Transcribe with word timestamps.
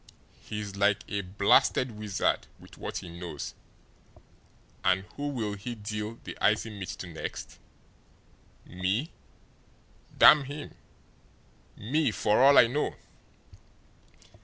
He's 0.41 0.75
like 0.75 1.01
a 1.09 1.21
blasted 1.21 1.91
wizard 1.91 2.47
with 2.59 2.75
what 2.75 2.97
he 2.97 3.09
knows. 3.19 3.53
And 4.83 5.03
who'll 5.15 5.53
he 5.53 5.75
deal 5.75 6.17
the 6.23 6.35
icy 6.41 6.71
mitt 6.71 6.89
to 6.89 7.05
next? 7.07 7.59
Me 8.65 9.11
damn 10.17 10.45
him 10.45 10.73
me, 11.77 12.09
for 12.09 12.39
all 12.43 12.57
I 12.57 12.65
know!" 12.65 12.95